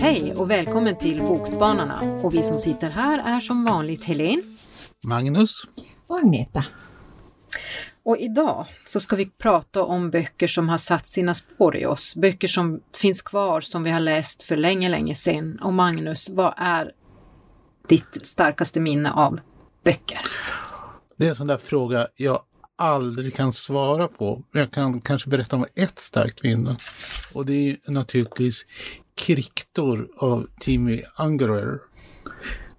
[0.00, 2.20] Hej och välkommen till Bokspanarna.
[2.22, 4.42] Och vi som sitter här är som vanligt Helene.
[5.06, 5.62] Magnus.
[6.08, 6.64] Och Agneta.
[8.02, 12.16] Och idag så ska vi prata om böcker som har satt sina spår i oss.
[12.16, 15.58] Böcker som finns kvar som vi har läst för länge, länge sedan.
[15.62, 16.92] Och Magnus, vad är
[17.88, 19.40] ditt starkaste minne av
[19.84, 20.20] böcker?
[21.16, 22.40] Det är en sån där fråga jag
[22.76, 24.42] aldrig kan svara på.
[24.52, 26.76] Jag kan kanske berätta om ett starkt minne.
[27.32, 28.66] Och det är naturligtvis
[29.14, 31.78] Kriktor av Timmy Ungerer.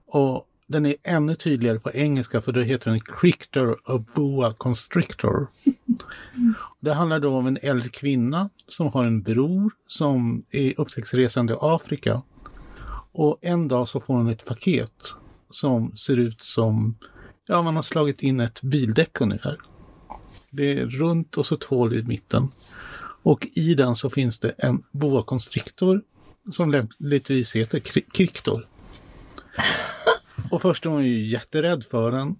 [0.07, 5.47] Och den är ännu tydligare på engelska för då heter den Crictor of Boa Constrictor.
[6.79, 11.57] Det handlar då om en äldre kvinna som har en bror som är upptäcktsresande i
[11.61, 12.21] Afrika.
[13.11, 15.15] Och en dag så får hon ett paket
[15.49, 16.97] som ser ut som,
[17.47, 19.57] ja man har slagit in ett bildäck ungefär.
[20.55, 22.47] Det är runt och så ett hål i mitten.
[23.23, 26.01] Och i den så finns det en boa constrictor
[26.51, 27.79] som lämpligtvis heter
[28.13, 28.67] Kriktor.
[30.51, 32.35] Och först är hon ju jätterädd för den.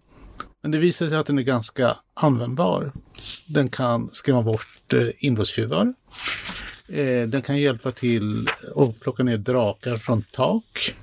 [0.61, 2.91] Men det visar sig att den är ganska användbar.
[3.47, 5.93] Den kan skrämma bort eh, inbrottstjuvar.
[6.87, 10.95] Eh, den kan hjälpa till att plocka ner drakar från tak.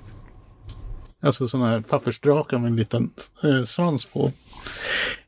[1.19, 3.11] Alltså sådana här pappersdrakar med en liten
[3.43, 4.31] eh, svans på.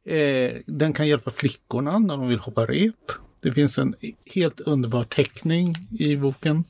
[0.05, 3.11] Eh, den kan hjälpa flickorna när de vill hoppa rep.
[3.39, 6.63] Det finns en helt underbar teckning i boken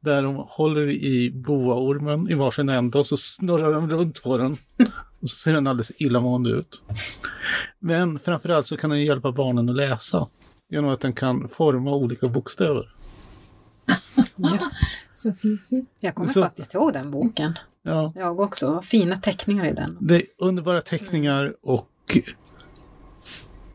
[0.00, 4.52] där de håller i boaormen i varsin ände och så snurrar de runt på den.
[5.20, 6.82] Och så ser den alldeles illamående ut.
[7.78, 10.28] Men framförallt så kan den hjälpa barnen att läsa
[10.70, 12.94] genom att den kan forma olika bokstäver.
[14.36, 14.80] Just.
[15.12, 15.90] Så fiffigt.
[16.00, 17.58] Jag kommer Så- faktiskt ihåg den boken.
[17.82, 18.82] Ja, Jag också.
[18.82, 19.96] Fina teckningar i den.
[20.00, 21.88] det är underbara teckningar och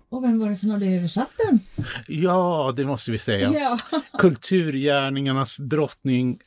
[0.10, 1.60] Och vem var det som hade översatt den?
[2.08, 3.78] ja, det måste vi säga.
[4.18, 6.40] Kulturgärningarnas drottning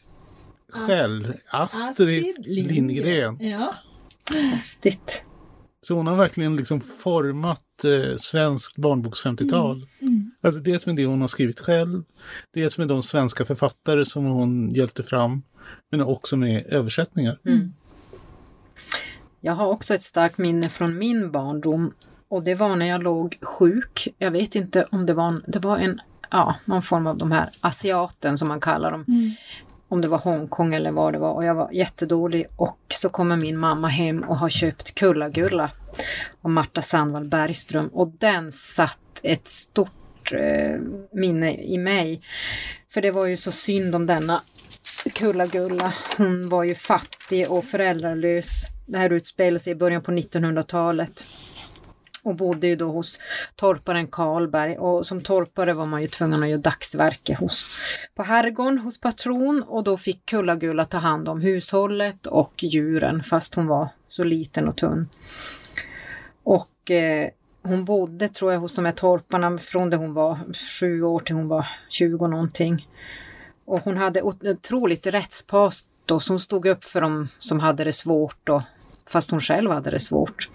[0.73, 3.39] själv, Astrid, Lindgren.
[3.41, 3.75] Ja.
[4.31, 5.25] Häftigt.
[5.81, 9.87] Så hon har verkligen liksom format eh, svenskt barnboks 50-tal.
[10.43, 12.03] Alltså dels med det hon har skrivit själv,
[12.55, 15.43] dels med de svenska författare som hon hjälpte fram,
[15.91, 17.39] men också med översättningar.
[19.41, 21.95] Jag har också ett starkt minne från min barndom
[22.33, 24.15] och det var när jag låg sjuk.
[24.19, 26.01] Jag vet inte om det var en, det var en
[26.31, 29.05] ja, någon form av de här asiaten som man kallar dem.
[29.89, 33.37] Om det var Hongkong eller vad det var och jag var jättedålig och så kommer
[33.37, 35.71] min mamma hem och har köpt Kulla-Gulla
[36.43, 40.81] av Marta Sandvall Bergström och den satt ett stort eh,
[41.13, 42.23] minne i mig.
[42.95, 44.43] För det var ju så synd om denna
[45.13, 45.95] Kulla-Gulla.
[46.17, 48.67] Hon var ju fattig och föräldralös.
[48.87, 51.25] Det här utspelar sig i början på 1900-talet.
[52.25, 53.19] Och bodde ju då hos
[53.57, 57.65] torparen Karlberg och som torpare var man ju tvungen att göra dagsverke hos,
[58.15, 63.55] på herrgården hos patron och då fick Kulla-Gulla ta hand om hushållet och djuren fast
[63.55, 65.09] hon var så liten och tunn.
[66.43, 67.29] Och eh,
[67.63, 70.39] hon bodde tror jag hos de här torparna från det hon var
[70.81, 72.89] sju år till hon var 20 någonting.
[73.65, 75.87] Och hon hade otroligt rättspatos
[76.21, 78.63] som stod upp för dem som hade det svårt och
[79.07, 80.51] fast hon själv hade det svårt.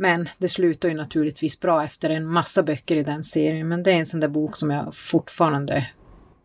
[0.00, 3.92] Men det slutar ju naturligtvis bra efter en massa böcker i den serien, men det
[3.92, 5.86] är en sån där bok som jag fortfarande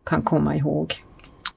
[0.04, 1.04] kan komma ihåg.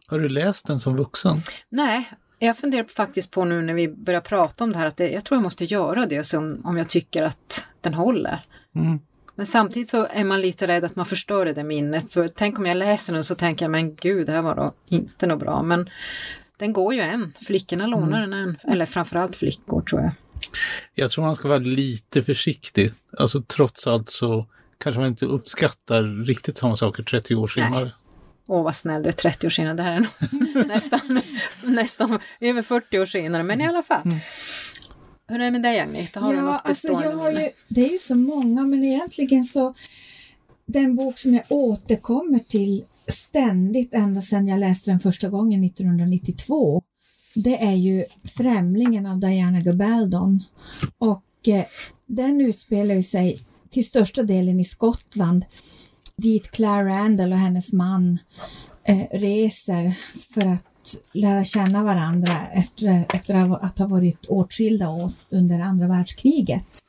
[0.07, 1.41] Har du läst den som vuxen?
[1.69, 2.09] Nej,
[2.39, 5.25] jag funderar faktiskt på nu när vi börjar prata om det här att det, jag
[5.25, 8.45] tror jag måste göra det som, om jag tycker att den håller.
[8.75, 8.99] Mm.
[9.35, 12.09] Men samtidigt så är man lite rädd att man förstör det där minnet.
[12.09, 14.73] Så tänk om jag läser den så tänker jag, men gud, det här var då
[14.85, 15.63] inte något bra.
[15.63, 15.89] Men
[16.57, 17.33] den går ju än.
[17.41, 18.57] Flickorna lånar den än.
[18.63, 20.11] Eller framförallt flickor tror jag.
[20.95, 22.91] Jag tror man ska vara lite försiktig.
[23.17, 24.45] Alltså trots allt så
[24.77, 27.91] kanske man inte uppskattar riktigt samma saker 30 år senare.
[28.47, 29.73] Åh, vad snäll du är 30 år senare.
[29.73, 31.21] Det här är nog nästan,
[31.63, 34.01] nästan över 40 år senare, men i alla fall.
[35.27, 36.19] Hur är det med dig Agneta?
[36.19, 39.43] Har du ja, något alltså jag har ju, det är ju så många, men egentligen
[39.43, 39.73] så
[40.65, 46.83] den bok som jag återkommer till ständigt ända sedan jag läste den första gången 1992,
[47.43, 50.43] det är ju Främlingen av Diana Gabaldon.
[50.97, 51.65] Och eh,
[52.05, 55.45] den utspelar ju sig till största delen i Skottland
[56.15, 58.17] dit Claire Randall och hennes man
[58.83, 59.97] eh, reser
[60.33, 60.63] för att
[61.13, 66.83] lära känna varandra efter, efter att ha varit åtskilda åt, under andra världskriget.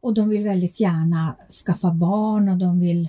[0.00, 1.36] Och de vill väldigt gärna
[1.66, 3.08] skaffa barn och de vill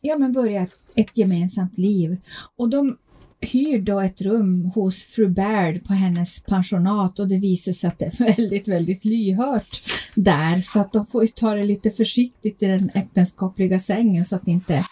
[0.00, 2.20] ja, men börja ett, ett gemensamt liv.
[2.56, 2.96] Och de
[3.40, 7.98] hyr då ett rum hos fru Baird på hennes pensionat och det visar sig att
[7.98, 9.82] det är väldigt, väldigt lyhört
[10.14, 14.48] där så att de får ta det lite försiktigt i den äktenskapliga sängen så att
[14.48, 14.84] inte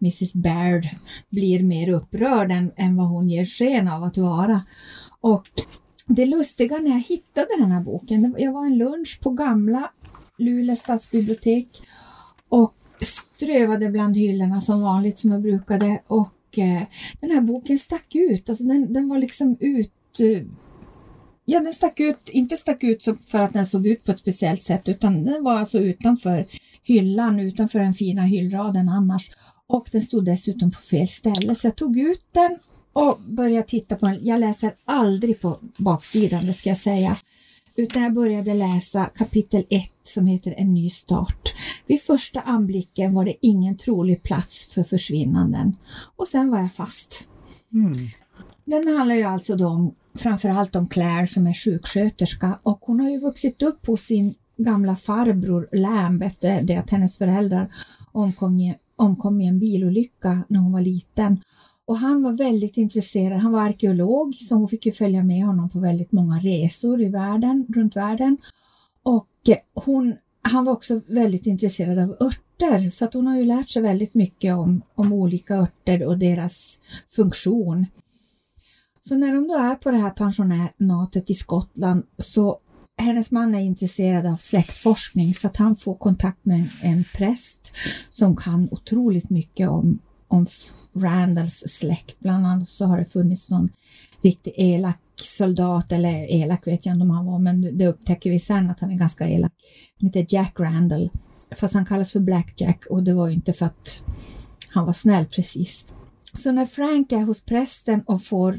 [0.00, 0.88] Mrs Baird
[1.30, 4.62] blir mer upprörd än, än vad hon ger sken av att vara.
[5.20, 5.44] Och
[6.06, 9.90] det lustiga när jag hittade den här boken, jag var en lunch på gamla
[10.38, 11.68] Luleå stadsbibliotek
[12.48, 16.82] och strövade bland hyllorna som vanligt som jag brukade och eh,
[17.20, 20.42] den här boken stack ut, alltså den, den var liksom ut eh,
[21.44, 24.62] Ja, den stack ut, inte stack ut för att den såg ut på ett speciellt
[24.62, 26.46] sätt utan den var alltså utanför
[26.82, 29.30] hyllan, utanför den fina hyllraden annars.
[29.66, 32.58] Och den stod dessutom på fel ställe så jag tog ut den
[32.92, 34.18] och började titta på den.
[34.22, 37.16] Jag läser aldrig på baksidan, det ska jag säga,
[37.76, 41.54] utan jag började läsa kapitel 1 som heter En ny start.
[41.86, 45.76] Vid första anblicken var det ingen trolig plats för försvinnanden
[46.16, 47.28] och sen var jag fast.
[47.72, 47.92] Mm.
[48.64, 53.10] Den handlar ju alltså då om, framförallt om Claire som är sjuksköterska och hon har
[53.10, 57.74] ju vuxit upp hos sin gamla farbror Lamb efter det att hennes föräldrar
[58.12, 61.40] omkom, omkom i en bilolycka när hon var liten.
[61.86, 65.68] Och han var väldigt intresserad, han var arkeolog så hon fick ju följa med honom
[65.68, 68.38] på väldigt många resor i världen, runt världen.
[69.02, 73.44] Och eh, hon, han var också väldigt intresserad av örter så att hon har ju
[73.44, 77.86] lärt sig väldigt mycket om, om olika örter och deras funktion.
[79.00, 82.58] Så när de då är på det här pensionatet i Skottland så
[82.98, 87.76] hennes man är intresserad av släktforskning så att han får kontakt med en, en präst
[88.10, 89.98] som kan otroligt mycket om,
[90.32, 90.46] om
[90.96, 92.20] Randalls släkt.
[92.20, 93.68] Bland annat så har det funnits någon
[94.22, 98.38] riktigt elak soldat, eller elak vet jag inte om han var, men det upptäcker vi
[98.38, 99.52] sen att han är ganska elak.
[100.00, 101.10] Han heter Jack Randall,
[101.56, 104.04] fast han kallas för Black Jack och det var ju inte för att
[104.68, 105.84] han var snäll precis.
[106.34, 108.58] Så när Frank är hos prästen och får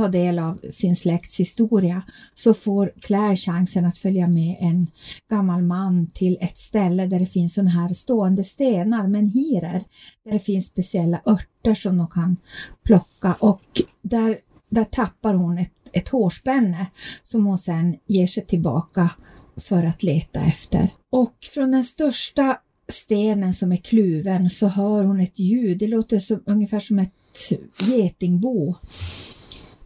[0.00, 2.02] ta del av sin släkts historia
[2.34, 4.90] så får Claire chansen att följa med en
[5.30, 9.82] gammal man till ett ställe där det finns sådana här stående stenar, menhirer,
[10.24, 12.36] där det finns speciella örter som de kan
[12.84, 13.34] plocka.
[13.38, 14.38] Och där,
[14.70, 16.86] där tappar hon ett, ett hårspänne
[17.22, 19.10] som hon sen ger sig tillbaka
[19.56, 20.88] för att leta efter.
[21.10, 22.58] Och från den största
[22.88, 27.12] stenen som är kluven så hör hon ett ljud, det låter som, ungefär som ett
[27.80, 28.74] getingbo.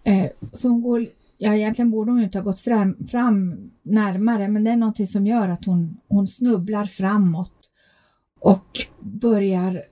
[0.04, 1.06] Eh, så hon går,
[1.38, 5.26] ja egentligen borde hon inte ha gått fram, fram närmare men det är någonting som
[5.26, 7.52] gör att hon, hon snubblar framåt
[8.40, 8.66] och
[9.00, 9.82] börjar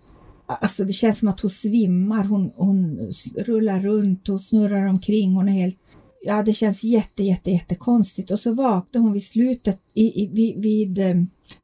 [0.46, 5.48] Alltså det känns som att hon svimmar, hon, hon rullar runt och snurrar omkring, hon
[5.48, 5.78] är helt
[6.24, 8.30] Ja, det känns jätte, jätte, jättekonstigt.
[8.30, 11.14] Och så vaknar hon vid slutet, i, i, vid, vid, eh,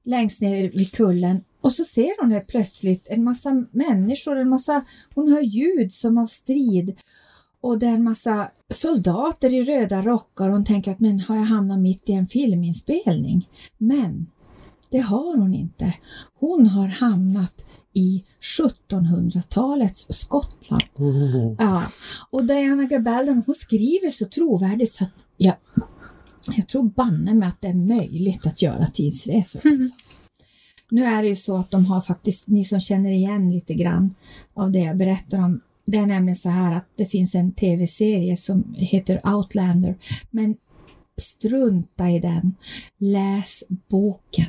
[0.04, 1.40] längst ner vid kullen.
[1.60, 4.84] Och så ser hon plötsligt en massa människor, en massa,
[5.14, 6.98] hon hör ljud som av strid
[7.60, 11.36] och det är en massa soldater i röda rockar och hon tänker att men har
[11.36, 13.48] jag hamnat mitt i en filminspelning?
[13.78, 14.26] Men
[14.90, 15.94] det har hon inte.
[16.40, 17.64] Hon har hamnat
[17.94, 18.24] i
[18.58, 20.82] 1700-talets Skottland.
[20.98, 21.54] Oh.
[21.58, 21.82] Ja.
[22.30, 25.54] Och Diana Gabaldon hon skriver så trovärdigt så att jag,
[26.56, 29.66] jag tror banne mig att det är möjligt att göra tidsresor.
[29.66, 29.78] Mm.
[29.78, 29.94] Alltså.
[30.90, 34.14] Nu är det ju så att de har faktiskt, ni som känner igen lite grann
[34.54, 38.36] av det jag berättar om, det är nämligen så här att det finns en tv-serie
[38.36, 39.94] som heter Outlander,
[40.30, 40.56] men
[41.20, 42.54] strunta i den.
[42.98, 44.46] Läs boken.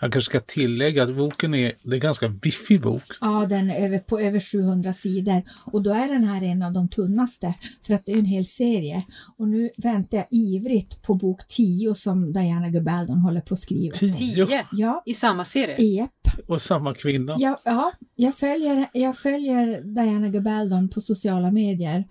[0.00, 3.02] Jag kanske ska tillägga att boken är, det är en ganska biffig bok.
[3.20, 6.72] Ja, den är över, på över 700 sidor och då är den här en av
[6.72, 7.54] de tunnaste
[7.86, 9.04] för att det är en hel serie.
[9.36, 13.94] Och nu väntar jag ivrigt på bok 10 som Diana Gabaldon håller på att skriva.
[13.94, 14.66] 10?
[14.72, 15.02] Ja.
[15.06, 15.84] I samma serie?
[15.84, 16.19] Japp.
[16.46, 17.36] Och samma kvinna?
[17.38, 22.04] Ja, ja jag, följer, jag följer Diana Gabaldon på sociala medier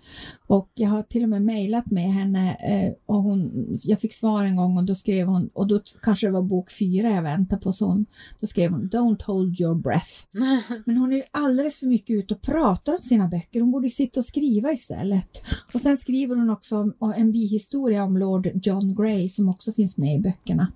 [0.48, 4.44] och jag har till och med mejlat med henne eh, och hon, jag fick svar
[4.44, 7.62] en gång och då skrev hon, och då kanske det var bok fyra jag väntade
[7.62, 8.06] på, så hon,
[8.40, 10.26] då skrev hon Don't hold your breath.
[10.86, 13.90] Men hon är ju alldeles för mycket ute och pratar om sina böcker, hon borde
[13.90, 15.44] sitta och skriva istället.
[15.74, 19.98] Och sen skriver hon också om en bihistoria om Lord John Grey som också finns
[19.98, 20.68] med i böckerna.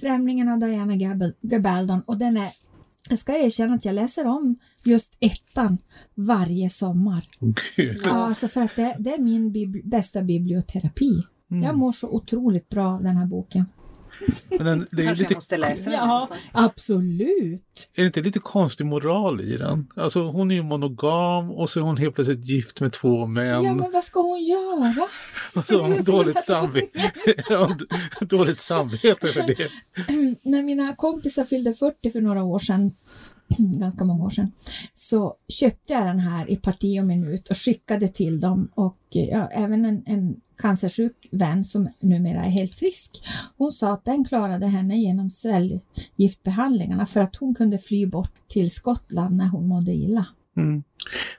[0.00, 0.94] Främlingen av Diana
[1.42, 2.52] Gabaldon och den är
[3.08, 5.78] jag ska erkänna att jag läser om just ettan
[6.14, 7.24] varje sommar.
[7.40, 7.98] Okay.
[8.04, 11.22] Ja, alltså för att det, det är min bibli bästa biblioterapi.
[11.50, 11.62] Mm.
[11.62, 13.64] Jag mår så otroligt bra av den här boken.
[14.50, 15.98] Men den, det är Kanske lite, jag måste läsa den.
[15.98, 17.90] Ja, absolut.
[17.94, 19.86] Är det inte lite konstig moral i den?
[19.96, 23.64] Alltså hon är ju monogam och så är hon helt plötsligt gift med två män.
[23.64, 25.08] Ja, men vad ska hon göra?
[25.54, 27.12] Och så har hon dåligt, samvete.
[28.20, 29.70] dåligt samvete för det.
[30.42, 32.92] När mina kompisar fyllde 40 för några år sedan
[33.58, 34.52] ganska många år sedan,
[34.94, 39.48] så köpte jag den här i parti och minut och skickade till dem och ja,
[39.52, 43.24] även en, en cancersjuk vän som numera är helt frisk.
[43.56, 48.70] Hon sa att den klarade henne genom cellgiftbehandlingarna för att hon kunde fly bort till
[48.70, 50.26] Skottland när hon mådde illa.
[50.56, 50.82] Mm.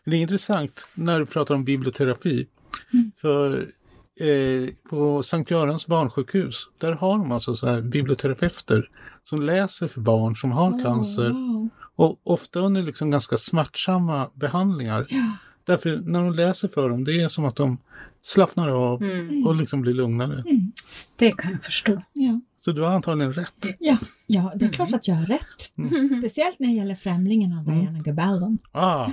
[0.06, 2.48] Det är intressant när du pratar om biblioterapi.
[2.94, 3.12] Mm.
[3.18, 3.72] För
[4.20, 8.90] eh, på Sankt Görans barnsjukhus, där har de alltså så här biblioterapeuter
[9.24, 11.30] som läser för barn som har oh, cancer.
[11.30, 11.70] Wow.
[11.98, 15.06] Och ofta under liksom ganska smärtsamma behandlingar.
[15.10, 15.32] Ja.
[15.64, 17.78] Därför när de läser för dem, det är som att de
[18.22, 19.48] slappnar av mm.
[19.48, 20.34] och liksom blir lugnare.
[20.34, 20.72] Mm.
[21.16, 22.02] Det kan jag förstå.
[22.14, 22.42] Ja.
[22.60, 23.66] Så du har antagligen rätt.
[23.80, 25.74] Ja, ja det är klart att jag har rätt.
[25.78, 26.22] Mm.
[26.22, 28.04] Speciellt när det gäller Främlingen av Diana mm.
[28.04, 28.58] Gabaldon.
[28.72, 29.08] Ah.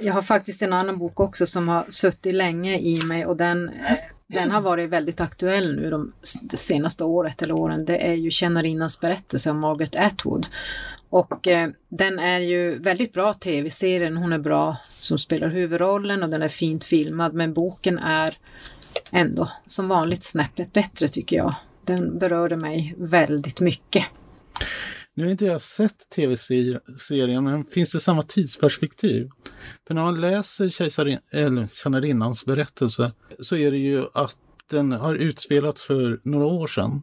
[0.00, 3.70] jag har faktiskt en annan bok också som har suttit länge i mig och den,
[4.32, 6.12] den har varit väldigt aktuell nu de,
[6.42, 7.84] det senaste året eller åren.
[7.84, 10.46] Det är ju Tjänarinnans berättelse om Margaret Atwood.
[11.10, 16.28] Och eh, den är ju väldigt bra tv-serien, hon är bra som spelar huvudrollen och
[16.28, 18.34] den är fint filmad men boken är
[19.10, 21.54] ändå som vanligt snäppet bättre tycker jag.
[21.84, 24.04] Den berörde mig väldigt mycket.
[25.14, 29.30] Nu har inte jag sett tv-serien, men finns det samma tidsperspektiv?
[29.86, 30.70] För när man läser
[31.66, 34.36] Tjänarinnans berättelse så är det ju att
[34.70, 37.02] den har utspelats för några år sedan.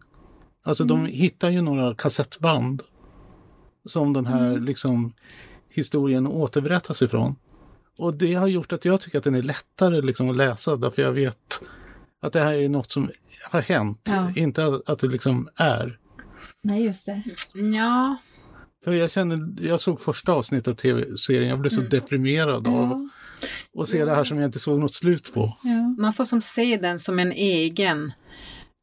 [0.63, 1.04] Alltså mm.
[1.04, 2.84] de hittar ju några kassettband
[3.86, 4.63] som den här mm.
[4.63, 5.13] liksom,
[5.72, 7.36] historien återberättas ifrån.
[8.00, 11.01] Och det har gjort att jag tycker att den är lättare liksom, att läsa därför
[11.01, 11.62] jag vet
[12.22, 13.10] att det här är något som
[13.51, 14.32] har hänt, ja.
[14.36, 16.00] inte att, att det liksom är.
[16.63, 17.24] Nej, just det.
[17.54, 18.18] Ja.
[18.84, 21.89] För jag kände, jag såg första avsnittet av tv-serien, jag blev så mm.
[21.89, 22.72] deprimerad ja.
[22.72, 23.10] av
[23.82, 25.58] att se det här som jag inte såg något slut på.
[25.63, 25.96] Ja.
[25.98, 28.12] Man får som se den som en egen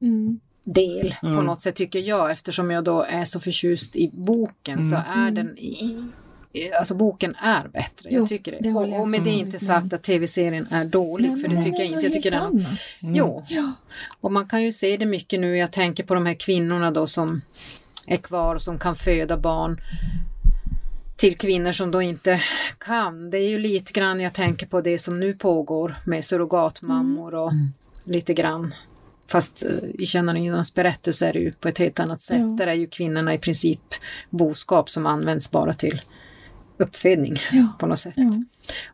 [0.02, 0.40] mm.
[0.64, 4.95] del på något sätt tycker jag eftersom jag då är så förtjust i boken så
[4.97, 5.09] mm.
[5.09, 6.11] är den i,
[6.78, 8.58] Alltså boken är bättre, jo, jag tycker det.
[8.60, 11.64] det och, och med det inte sagt att tv-serien är dålig, nej, för det nej,
[11.64, 12.02] tycker jag inte.
[12.02, 12.42] Jag tycker den...
[12.42, 12.64] Mm.
[13.02, 13.44] Jo.
[13.48, 13.72] Ja.
[14.20, 17.06] Och man kan ju se det mycket nu, jag tänker på de här kvinnorna då
[17.06, 17.40] som
[18.06, 19.80] är kvar och som kan föda barn
[21.16, 22.40] till kvinnor som då inte
[22.78, 23.30] kan.
[23.30, 27.52] Det är ju lite grann jag tänker på det som nu pågår med surrogatmammor och
[27.52, 27.72] mm.
[28.04, 28.75] lite grann.
[29.28, 32.40] Fast eh, i Kännarinnans berättelse är det ju på ett helt annat sätt.
[32.40, 32.46] Ja.
[32.46, 33.80] Där är ju kvinnorna i princip
[34.30, 36.00] boskap som används bara till
[36.78, 37.76] uppfödning ja.
[37.78, 38.14] på något sätt.
[38.16, 38.42] Ja.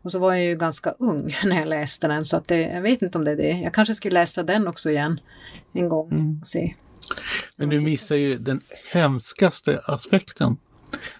[0.01, 2.81] Och så var jag ju ganska ung när jag läste den så att det, jag
[2.81, 3.59] vet inte om det är det.
[3.63, 5.19] Jag kanske skulle läsa den också igen
[5.73, 6.39] en gång mm.
[6.41, 6.75] och se.
[7.55, 8.61] Men du missar ju den
[8.91, 10.57] hemskaste aspekten.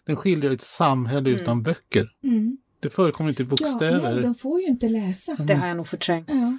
[0.05, 1.41] Den skildrar ett samhälle mm.
[1.41, 2.10] utan böcker.
[2.24, 2.58] Mm.
[2.79, 4.00] Det förekommer inte bokstäver.
[4.03, 5.36] Ja, nej, de får ju inte läsa.
[5.39, 6.29] Det har jag nog förträngt.
[6.29, 6.58] Ja.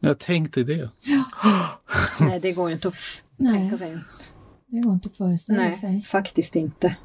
[0.00, 0.90] Jag tänkte det.
[1.00, 1.80] Ja.
[2.20, 2.94] nej, det går ju inte att
[3.38, 4.32] tänka sig ens.
[4.66, 6.02] Det går inte att föreställa nej, sig.
[6.02, 6.96] faktiskt inte.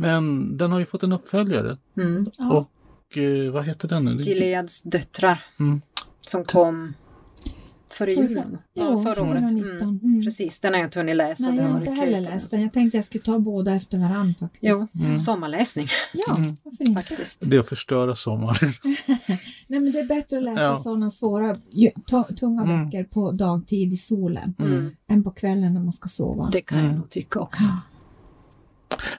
[0.00, 1.76] Men den har ju fått en uppföljare.
[1.96, 2.30] Mm.
[2.50, 4.22] Och eh, vad heter den nu?
[4.22, 5.44] Gileads döttrar.
[5.58, 5.80] Mm.
[6.26, 6.94] Som kom
[7.98, 8.58] före julen.
[8.74, 9.52] Ja, förra året.
[9.52, 9.78] Mm.
[9.80, 10.22] Mm.
[10.24, 11.50] Precis, den har jag inte hunnit läsa.
[11.50, 12.62] Nej, jag har inte heller läst den.
[12.62, 14.62] Jag tänkte jag skulle ta båda efter varandra faktiskt.
[14.62, 15.18] Jo, mm.
[15.18, 15.86] sommarläsning.
[16.12, 16.56] Ja, mm.
[16.62, 17.02] varför inte?
[17.02, 17.50] Faktiskt.
[17.50, 18.56] Det är att förstöra sommaren.
[19.66, 20.76] Nej, men det är bättre att läsa ja.
[20.76, 21.56] sådana svåra,
[22.40, 22.84] tunga mm.
[22.84, 24.90] böcker på dagtid i solen mm.
[25.08, 26.48] än på kvällen när man ska sova.
[26.52, 27.64] Det kan jag nog tycka också.
[27.64, 27.97] Ja.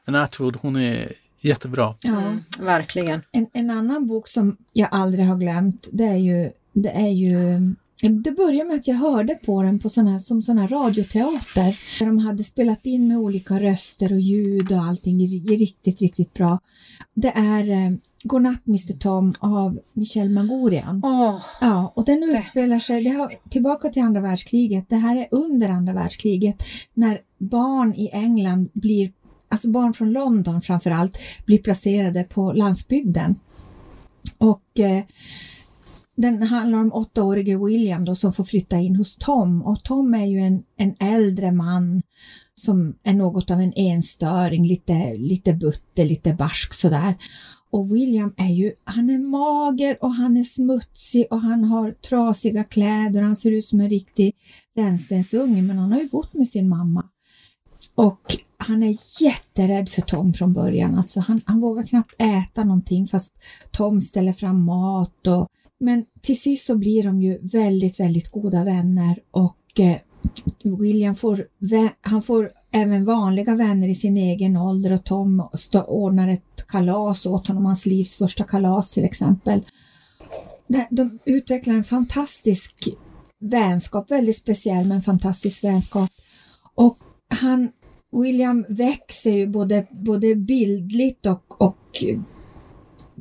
[0.06, 1.96] Men Atwood, hon är jättebra.
[2.01, 3.22] Ja, verkligen.
[3.32, 7.60] En, en annan bok som jag aldrig har glömt, det är ju, det är ju
[8.01, 11.79] det började med att jag hörde på den på sån här, som sån här radioteater
[12.00, 16.60] där de hade spelat in med olika röster och ljud och allting riktigt, riktigt bra.
[17.13, 17.91] Det är eh,
[18.24, 21.00] Godnatt Mr Tom av Michel Magorian.
[21.06, 25.27] Oh, ja, och den utspelar sig, det har, tillbaka till andra världskriget, det här är
[25.32, 26.63] under andra världskriget
[26.94, 29.12] när barn i England blir
[29.50, 33.36] alltså barn från London framför allt, blir placerade på landsbygden.
[34.38, 35.03] Och eh,
[36.15, 40.25] den handlar om åttaårige William då som får flytta in hos Tom och Tom är
[40.25, 42.01] ju en, en äldre man
[42.56, 47.15] som är något av en enstöring, lite, lite butter, lite barsk sådär.
[47.72, 52.63] Och William är ju, han är mager och han är smutsig och han har trasiga
[52.63, 54.36] kläder och han ser ut som en riktig
[54.75, 57.06] rännstensunge men han har ju bott med sin mamma.
[57.96, 63.08] Och han är jätterädd för Tom från början, alltså han, han vågar knappt äta någonting
[63.08, 63.34] fast
[63.72, 65.48] Tom ställer fram mat och
[65.80, 69.98] men till sist så blir de ju väldigt, väldigt goda vänner och eh,
[70.63, 71.46] William får,
[72.01, 75.48] han får även vanliga vänner i sin egen ålder och Tom
[75.88, 79.62] ordnar ett kalas åt honom, hans livs första kalas till exempel.
[80.89, 82.89] De utvecklar en fantastisk
[83.39, 86.10] vänskap, väldigt speciell men fantastisk vänskap.
[86.75, 86.98] Och
[87.30, 87.70] han
[88.12, 92.04] William växer ju både, både bildligt och, och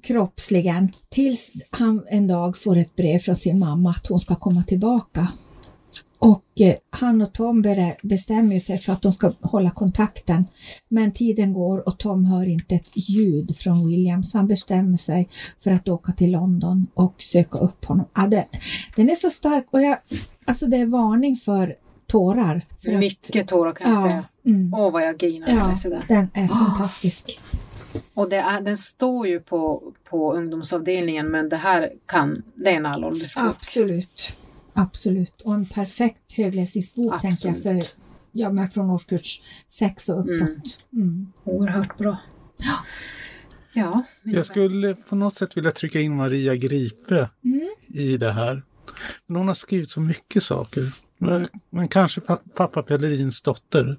[0.03, 4.63] kroppsligen tills han en dag får ett brev från sin mamma att hon ska komma
[4.63, 5.29] tillbaka.
[6.19, 7.65] Och eh, han och Tom
[8.03, 10.45] bestämmer sig för att de ska hålla kontakten.
[10.89, 15.29] Men tiden går och Tom hör inte ett ljud från William så han bestämmer sig
[15.59, 18.07] för att åka till London och söka upp honom.
[18.15, 18.45] Ja, den,
[18.97, 19.99] den är så stark och jag,
[20.45, 21.77] alltså det är varning för
[22.09, 22.63] tårar.
[22.79, 24.25] För Mycket att, tårar kan jag ja, säga.
[24.47, 24.75] Mm.
[24.75, 27.41] Åh vad jag grinar ja, när Den är fantastisk.
[28.15, 32.77] Och det är, den står ju på, på ungdomsavdelningen men det här kan, det är
[32.77, 33.45] en allåldersbok.
[33.45, 34.37] Absolut.
[34.73, 35.41] Absolut.
[35.41, 37.83] Och en perfekt högläsningsbok tänker jag för
[38.33, 40.85] ja, men från årskurs 6 och uppåt.
[40.93, 41.09] Mm.
[41.09, 41.33] Mm.
[41.45, 42.17] Oerhört bra.
[42.57, 42.79] Ja.
[43.73, 47.69] Ja, jag skulle på något sätt vilja trycka in Maria Gripe mm.
[47.87, 48.63] i det här.
[49.27, 50.93] Men hon har skrivit så mycket saker.
[51.19, 52.21] Men kanske
[52.57, 53.99] pappa Pellerins dotter.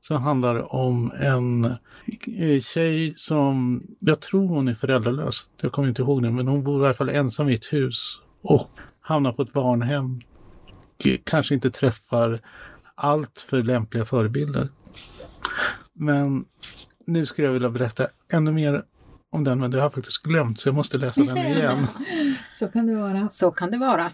[0.00, 5.50] Som handlar om en eh, tjej som, jag tror hon är föräldralös.
[5.60, 8.20] Jag kommer inte ihåg det, men hon bor i alla fall ensam i ett hus.
[8.42, 10.20] Och hamnar på ett barnhem.
[11.24, 12.40] Kanske inte träffar
[12.94, 14.68] allt för lämpliga förebilder.
[15.92, 16.44] Men
[17.06, 18.84] nu skulle jag vilja berätta ännu mer
[19.30, 21.86] om den, men det har jag faktiskt glömt så jag måste läsa den igen.
[22.52, 23.28] så kan det vara.
[23.32, 24.12] Så kan det vara.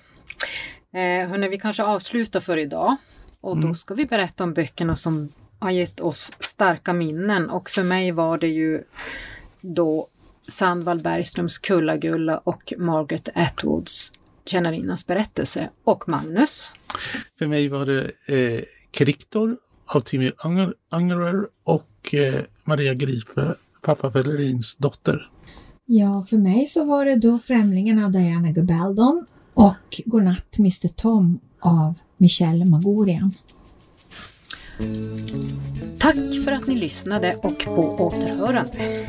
[0.95, 2.97] Eh, hörni, vi kanske avslutar för idag
[3.41, 3.69] och mm.
[3.69, 8.13] då ska vi berätta om böckerna som har gett oss starka minnen och för mig
[8.13, 8.83] var det ju
[9.61, 10.09] då
[10.49, 14.13] Sandvall Bergströms Kulla-Gulla och Margaret Atwoods
[14.45, 16.75] Tjänarinnans berättelse och Magnus.
[17.39, 20.33] För mig var det eh, Kriktor av Timmy
[20.89, 25.31] Angerer och eh, Maria Gripe, pappa Fellerins dotter.
[25.87, 31.41] Ja, för mig så var det då Främlingen av Diana Gabaldon och Godnatt Mr Tom
[31.61, 33.33] av Michelle Magorian.
[35.99, 39.07] Tack för att ni lyssnade och på återhörande.